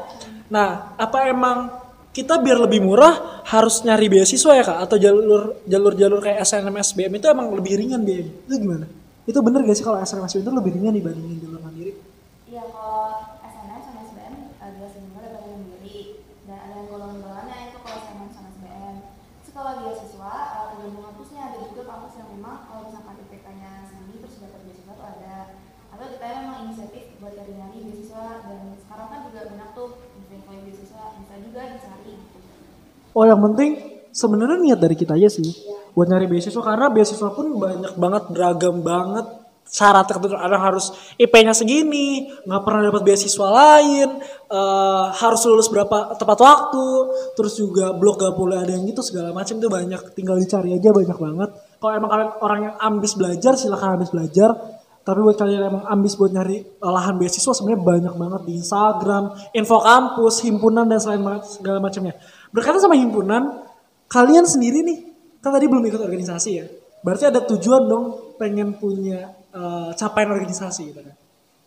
[0.51, 1.71] Nah apa emang
[2.11, 4.79] kita biar lebih murah harus nyari beasiswa ya kak?
[4.89, 8.33] Atau jalur jalur jalur kayak SNM SBM itu emang lebih ringan biayanya?
[8.49, 8.87] Itu gimana?
[9.27, 11.93] Itu bener gak sih kalau SNM SBM itu lebih ringan dibandingin jalur mandiri?
[12.47, 15.99] Iya kalau SNM sama SBM uh, jelas lebih murah daripada mandiri
[16.47, 18.95] dan ada yang golongan-golongannya itu kalau SNM sama SBM.
[19.43, 24.15] Terus kalau beasiswa uh, tergantung kampusnya ada juga kampus yang memang kalau misalkan IPK-nya segini
[24.23, 25.35] terus dapat beasiswa tuh ada.
[25.91, 31.03] Atau kita memang inisiatif buat nyari-nyari beasiswa dan sekarang kan juga banyak tuh info-info beasiswa
[31.19, 32.39] bisa juga dicari gitu.
[33.17, 33.81] Oh yang penting
[34.13, 35.49] sebenarnya niat dari kita aja sih
[35.97, 39.25] buat nyari beasiswa karena beasiswa pun banyak banget beragam banget.
[39.67, 46.15] Syarat tertentu ada harus IP-nya segini nggak pernah dapat beasiswa lain eh, harus lulus berapa
[46.15, 46.87] tepat waktu
[47.35, 50.93] terus juga blog gak boleh ada yang gitu segala macam tuh banyak tinggal dicari aja
[50.93, 51.49] banyak banget.
[51.81, 54.53] Kalau emang kalian orang yang ambis belajar silahkan ambis belajar.
[55.03, 58.53] Tapi buat kalian yang emang ambis buat nyari eh, lahan beasiswa sebenarnya banyak banget di
[58.61, 59.23] Instagram,
[59.57, 62.15] info kampus, himpunan dan selain segala macamnya.
[62.51, 63.67] Berkaitan sama himpunan,
[64.07, 64.99] kalian sendiri nih
[65.43, 66.65] kan tadi belum ikut organisasi ya.
[67.03, 71.15] Berarti ada tujuan dong pengen punya eh, capaian organisasi gitu kan.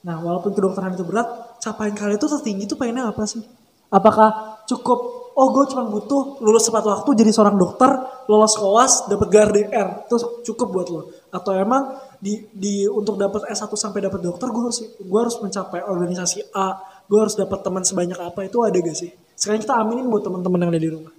[0.00, 3.44] Nah, walaupun kedokteran itu berat, capaian kalian itu tertinggi tuh pengennya apa sih?
[3.92, 7.90] Apakah cukup oh gue cuma butuh lulus tepat waktu jadi seorang dokter,
[8.28, 11.00] lolos koas, dapat gelar DR, terus cukup buat lo?
[11.32, 15.84] Atau emang di di untuk dapat S1 sampai dapat dokter gue harus gue harus mencapai
[15.84, 19.10] organisasi A, gue harus dapat teman sebanyak apa itu ada gak sih?
[19.40, 21.12] Sekarang kita aminin buat teman-teman yang ada di rumah.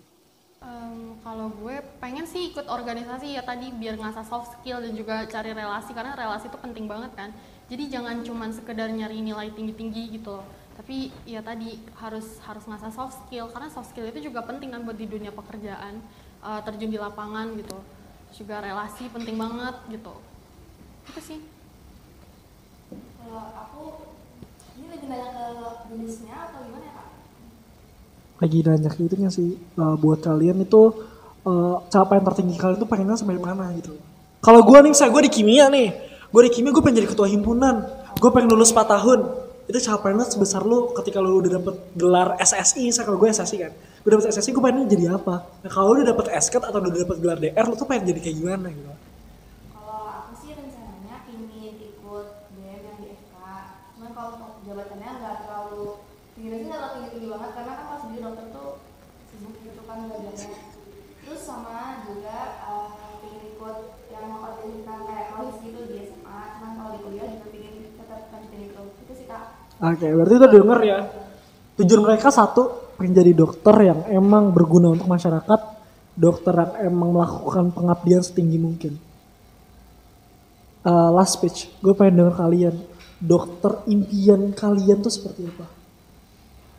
[0.61, 5.25] Em, kalau gue pengen sih ikut organisasi ya tadi biar ngasah soft skill dan juga
[5.25, 7.33] cari relasi karena relasi itu penting banget kan.
[7.65, 10.45] Jadi jangan cuman sekedar nyari nilai tinggi-tinggi gitu loh.
[10.77, 14.85] Tapi ya tadi harus harus ngasah soft skill karena soft skill itu juga penting kan
[14.85, 15.97] buat di dunia pekerjaan
[16.45, 17.77] eh, terjun di lapangan gitu.
[18.29, 20.13] Terus juga relasi penting banget gitu.
[21.09, 21.39] Itu sih.
[23.17, 24.13] Kalau aku
[24.77, 25.45] ini lebih nanya ke
[25.89, 27.00] jenisnya atau gimana ya?
[28.41, 31.05] Lagi nanya gitu nya sih uh, buat kalian itu
[31.45, 33.93] uh, capaian tertinggi kalian tuh pengennya sampai mana gitu.
[34.41, 35.93] Kalau gue nih saya gue di kimia nih.
[36.33, 37.85] Gue di kimia gue pengen jadi ketua himpunan.
[38.17, 39.19] Gue pengen lulus 4 tahun.
[39.69, 43.71] Itu capaiannya sebesar lu ketika lu udah dapet gelar SSI saya kalau gue SSI kan.
[44.01, 45.45] Gue dapet SSI gue pengen jadi apa?
[45.61, 48.35] Nah kalau udah dapet SKT atau udah dapet gelar DR lu tuh pengen jadi kayak
[48.41, 48.89] gimana gitu
[49.69, 52.27] Kalau aku sih rencananya ingin ikut
[52.57, 53.35] BM yang di FK.
[53.93, 55.85] Cuman kalau untuk jabatannya nggak terlalu
[56.33, 58.69] tinggi sih nggak terlalu tinggi tinggi banget karena kan pas jadi dokter tuh
[59.29, 60.59] sibuk gitu kan belajarnya.
[61.21, 61.77] Terus sama
[62.09, 63.77] juga uh, ingin ikut
[64.09, 66.39] yang mau organisasi tentang kayak rohis gitu di SMA.
[66.57, 68.83] Cuman kalau di kuliah juga ingin tetap lanjutin itu.
[69.05, 69.13] Itu
[69.81, 70.99] Oke, berarti itu denger ya.
[71.81, 75.59] Tujuan mereka satu, pengen jadi dokter yang emang berguna untuk masyarakat,
[76.13, 78.93] dokter yang emang melakukan pengabdian setinggi mungkin.
[80.85, 82.75] Uh, last speech, gue pengen denger kalian,
[83.17, 85.65] dokter impian kalian tuh seperti apa?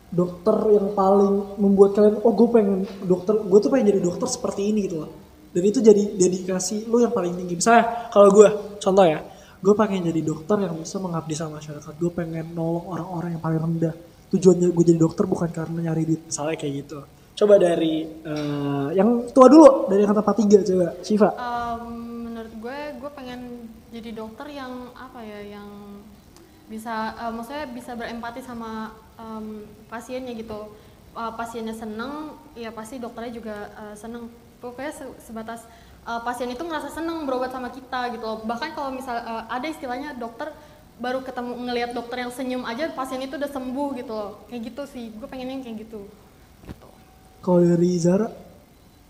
[0.07, 4.71] Dokter yang paling membuat kalian, oh gue pengen dokter, gue tuh pengen jadi dokter seperti
[4.71, 5.11] ini gitu loh.
[5.51, 7.59] Dan itu jadi dedikasi lu yang paling tinggi.
[7.59, 8.47] Misalnya kalau gue,
[8.79, 9.19] contoh ya,
[9.63, 11.93] gue pengen jadi dokter yang bisa mengabdi sama masyarakat.
[11.95, 13.95] Gue pengen nolong orang-orang yang paling rendah.
[14.27, 16.27] Tujuannya gue jadi dokter bukan karena nyari duit.
[16.27, 16.99] Misalnya kayak gitu.
[17.39, 19.87] Coba dari eh, yang tua dulu.
[19.87, 20.87] Dari tempat tiga coba.
[20.99, 21.29] Shiva.
[21.31, 21.83] Em,
[22.27, 25.69] menurut gue gue pengen jadi dokter yang apa ya yang
[26.67, 30.75] bisa eh, maksudnya bisa berempati sama em, pasiennya gitu.
[31.13, 34.33] Uh, pasiennya seneng ya pasti dokternya juga uh, seneng.
[34.57, 35.61] Pokoknya se- sebatas
[36.07, 38.39] uh, pasien itu ngerasa seneng berobat sama kita gitu loh.
[38.43, 40.51] Bahkan kalau misal uh, ada istilahnya dokter
[41.01, 44.31] baru ketemu ngelihat dokter yang senyum aja pasien itu udah sembuh gitu loh.
[44.47, 46.05] Kayak gitu sih gue pengennya kayak gitu.
[46.63, 46.89] Gitu.
[47.43, 48.29] Kalau dari Zara,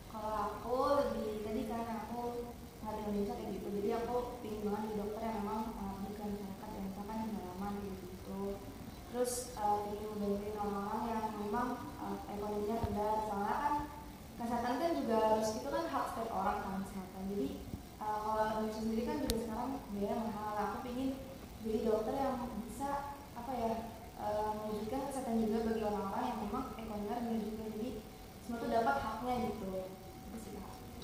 [0.09, 2.49] Kalau aku lebih tadi karena aku
[2.81, 6.23] nggak di Indonesia kayak gitu, jadi aku pingin banget di dokter yang memang mengabdi ke
[6.23, 8.39] masyarakat yang misalkan yang halaman gitu gitu.
[9.13, 11.67] Terus uh, pingin ngebantuin orang-orang yang memang
[12.01, 13.75] uh, ekonominya rendah, soalnya kan
[14.33, 17.21] kesehatan kan juga harus itu kan hak setiap orang kan kesehatan.
[17.29, 17.49] Jadi
[18.01, 20.53] uh, kalau Indonesia sendiri kan juga sekarang biaya mahal.
[20.57, 21.09] Aku pingin
[21.63, 22.89] jadi dokter yang bisa
[23.37, 23.71] apa ya
[24.17, 27.63] uh, mewujudkan kesehatan juga bagi orang-orang yang memang ekonominya rendah juga.
[27.77, 27.89] Jadi
[28.43, 29.71] semua tuh dapat haknya gitu.
[30.27, 30.37] Itu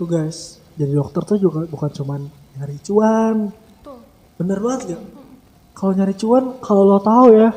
[0.07, 2.21] guys, jadi dokter tuh juga bukan cuman
[2.55, 3.51] nyari cuan.
[4.39, 5.03] Bener banget gak?
[5.75, 7.51] Kalau nyari cuan, kalau lo tahu ya,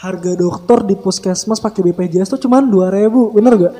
[0.00, 3.74] harga dokter di puskesmas pakai BPJS tuh cuman 2000 bener gak?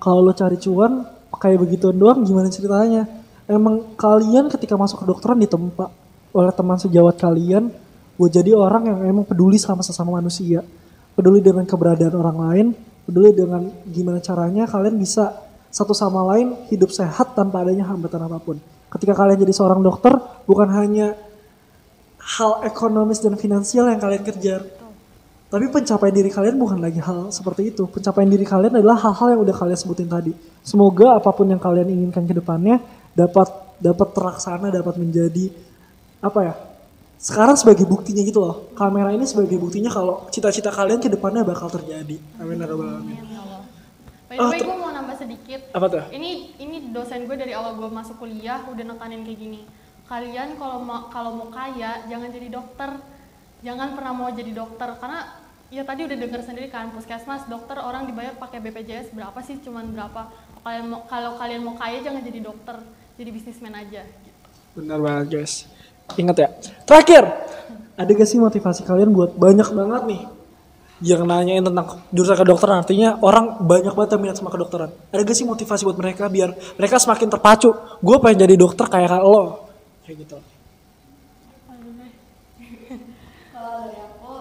[0.00, 3.04] Kalau lo cari cuan kayak begituan doang gimana ceritanya?
[3.48, 5.88] Emang kalian ketika masuk ke dokteran ditempa
[6.36, 7.72] oleh teman sejawat kalian
[8.20, 10.60] buat jadi orang yang emang peduli sama sesama manusia,
[11.16, 12.66] peduli dengan keberadaan orang lain,
[13.08, 18.38] peduli dengan gimana caranya kalian bisa satu sama lain hidup sehat tanpa adanya hambatan apa
[18.40, 18.56] pun.
[18.88, 20.16] Ketika kalian jadi seorang dokter,
[20.48, 21.12] bukan hanya
[22.18, 24.64] hal ekonomis dan finansial yang kalian kejar,
[25.48, 27.88] tapi pencapaian diri kalian bukan lagi hal seperti itu.
[27.88, 30.32] Pencapaian diri kalian adalah hal-hal yang udah kalian sebutin tadi.
[30.60, 32.84] Semoga apa pun yang kalian inginkan ke depannya
[33.16, 33.48] dapat
[33.80, 35.48] dapat terlaksana, dapat menjadi
[36.20, 36.54] apa ya?
[37.18, 38.70] Sekarang sebagai buktinya gitu loh.
[38.76, 42.20] Kamera ini sebagai buktinya kalau cita-cita kalian ke depannya bakal terjadi.
[42.38, 42.68] Amin ya.
[42.68, 43.37] Amin.
[44.28, 45.60] By the way, ter- gue mau nambah sedikit.
[45.72, 46.04] Apa tuh?
[46.12, 49.60] Ini ini dosen gue dari awal gue masuk kuliah udah nekanin kayak gini.
[50.04, 52.90] Kalian kalau mau kalau mau kaya jangan jadi dokter.
[53.64, 55.32] Jangan pernah mau jadi dokter karena
[55.68, 59.96] ya tadi udah denger sendiri kan puskesmas dokter orang dibayar pakai BPJS berapa sih cuman
[59.96, 60.28] berapa.
[60.28, 62.76] Kalau Kalian mau kalau kalian mau kaya jangan jadi dokter,
[63.16, 64.38] jadi bisnismen aja gitu.
[64.76, 65.64] Benar banget guys.
[66.20, 66.48] Ingat ya.
[66.84, 67.24] Terakhir,
[67.96, 70.22] ada gak sih motivasi kalian buat banyak banget nih
[70.98, 74.90] yang nanyain tentang jurusan kedokteran artinya orang banyak banget yang minat sama kedokteran.
[75.14, 77.70] Ada gak sih motivasi buat mereka biar mereka semakin terpacu?
[78.02, 79.70] Gue pengen jadi dokter kayak lo.
[80.02, 80.38] Kayak gitu.
[83.52, 84.34] Kalau dari aku,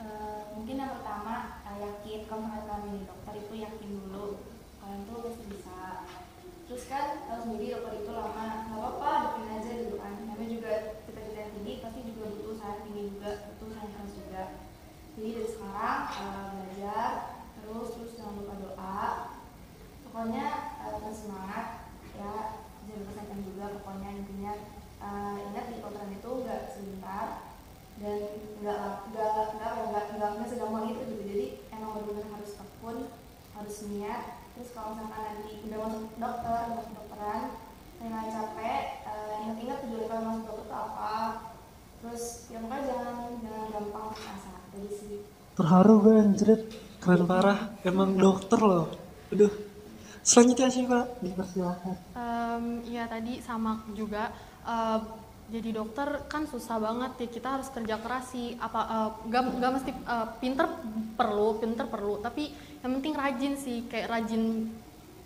[0.00, 4.26] eh, mungkin yang pertama eh, yakin kalau misalnya kalian jadi dokter itu yakin dulu
[4.80, 5.78] kalian tuh pasti bisa.
[6.66, 10.12] Terus kan tahu sendiri dokter itu lama, nggak apa-apa deketin aja dulu kan.
[10.24, 10.72] Namanya juga
[11.06, 14.42] cita-cita yang tinggi pasti juga butuh usaha tinggi juga, butuh usaha yang keras juga.
[15.16, 17.10] Jadi dari sekarang eh, belajar
[17.56, 19.04] terus terus jangan lupa doa.
[20.08, 20.46] Pokoknya
[20.82, 21.66] eh, terus semangat
[22.16, 22.32] ya
[22.88, 24.52] jaga kesehatan juga pokoknya intinya
[25.00, 27.26] eh, ingat di kedokteran itu nggak sebentar
[27.96, 28.20] dan
[28.60, 33.08] nggak nggak nggak nggak nggak nggak segampang itu gitu jadi emang benar-benar harus tekun
[33.56, 37.42] harus niat terus kalau misalkan nanti udah masuk dokter masuk kedokteran
[37.96, 41.16] jangan capek eh, ingat-ingat tujuan kalian masuk dokter itu apa
[42.04, 42.24] terus
[42.56, 45.16] ya pokoknya jangan jangan gampang asa jadi sih
[45.56, 46.62] Terharu gue anjrit.
[47.00, 47.72] Keren parah.
[47.80, 48.92] Emang dokter loh.
[49.32, 49.48] Aduh.
[50.20, 51.24] Selanjutnya sih Pak.
[51.24, 51.96] Dipersilakan.
[52.12, 54.28] Em, Iya tadi sama juga
[54.68, 55.00] eh,
[55.48, 59.72] jadi dokter kan susah banget ya kita harus kerja keras sih apa eh, gak, gak
[59.80, 60.66] mesti eh, pinter
[61.16, 62.52] perlu pinter perlu tapi
[62.84, 64.68] yang penting rajin sih kayak rajin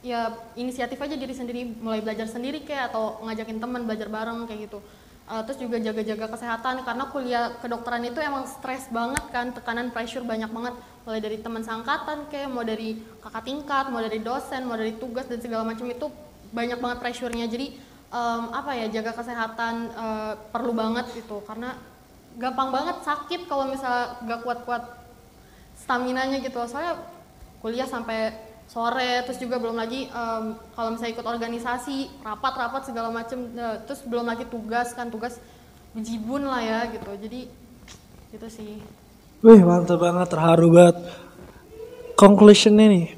[0.01, 4.71] ya inisiatif aja diri sendiri mulai belajar sendiri kayak atau ngajakin teman belajar bareng kayak
[4.71, 4.79] gitu
[5.31, 10.27] Eh, terus juga jaga-jaga kesehatan karena kuliah kedokteran itu emang stres banget kan tekanan pressure
[10.27, 10.75] banyak banget.
[11.07, 15.31] Mulai dari teman sangkatan kayak mau dari kakak tingkat mau dari dosen mau dari tugas
[15.31, 16.11] dan segala macam itu
[16.51, 17.47] banyak banget pressure-nya.
[17.47, 17.79] Jadi
[18.11, 21.47] em, apa ya jaga kesehatan eh, perlu banget gitu.
[21.47, 21.79] Karena
[22.35, 24.83] gampang banget sakit kalau misalnya gak kuat-kuat
[25.79, 26.59] stamina-nya gitu.
[26.67, 26.99] Soalnya
[27.63, 28.35] kuliah sampai
[28.71, 30.45] sore terus juga belum lagi em,
[30.79, 35.43] kalau misalnya ikut organisasi rapat-rapat segala macem eh, terus belum lagi tugas kan tugas
[35.91, 37.51] bejibun lah ya gitu jadi
[38.31, 38.79] gitu sih
[39.41, 41.01] Wih mantap banget, terharu banget.
[42.13, 43.17] Conclusionnya nih,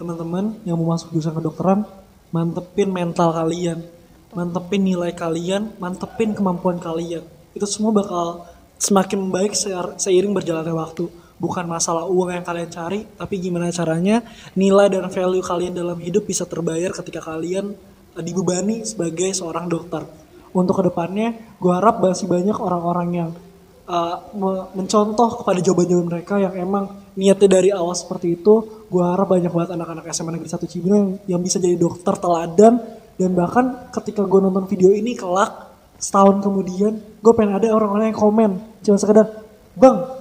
[0.00, 1.84] teman-teman yang mau masuk jurusan kedokteran,
[2.32, 3.84] mantepin mental kalian,
[4.32, 7.28] mantepin nilai kalian, mantepin kemampuan kalian.
[7.52, 8.48] Itu semua bakal
[8.80, 11.12] semakin baik seir- seiring berjalannya waktu.
[11.40, 14.20] Bukan masalah uang yang kalian cari, tapi gimana caranya
[14.52, 17.72] nilai dan value kalian dalam hidup bisa terbayar ketika kalian
[18.14, 20.04] eh, dibebani sebagai seorang dokter.
[20.52, 23.30] Untuk ke depannya, gue harap masih banyak orang-orang yang
[23.86, 28.84] uh, me- mencontoh kepada jawaban-jawaban mereka yang emang niatnya dari awal seperti itu.
[28.90, 32.82] Gue harap banyak banget anak-anak SMA Negeri 1 Cibinong yang, yang bisa jadi dokter teladan
[33.20, 35.68] dan bahkan ketika gue nonton video ini kelak
[36.00, 39.44] setahun kemudian gue pengen ada orang-orang yang komen cuma sekedar
[39.76, 40.19] bang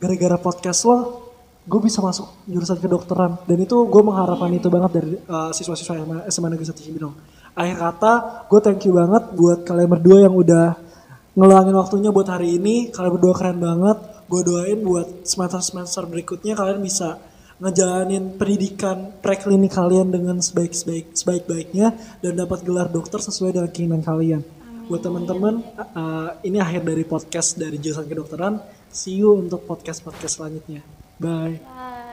[0.00, 1.28] gara-gara podcast lo
[1.60, 6.16] gue bisa masuk jurusan kedokteran dan itu gue mengharapkan itu banget dari uh, siswa-siswa SMA,
[6.32, 7.14] SMA Negeri Satu Cibinong.
[7.52, 8.12] Akhir kata,
[8.48, 10.74] gue thank you banget buat kalian berdua yang udah
[11.36, 12.88] ngeluangin waktunya buat hari ini.
[12.88, 13.98] Kalian berdua keren banget.
[14.30, 17.20] Gue doain buat semester-semester berikutnya kalian bisa
[17.60, 21.92] ngejalanin pendidikan preklinik kalian dengan sebaik-sebaik sebaik-baiknya
[22.24, 24.42] dan dapat gelar dokter sesuai dengan keinginan kalian.
[24.88, 28.58] Buat teman-teman, uh, ini akhir dari podcast dari jurusan kedokteran.
[28.90, 30.82] See you untuk podcast-podcast selanjutnya.
[31.22, 31.62] Bye.
[31.62, 32.00] Bye.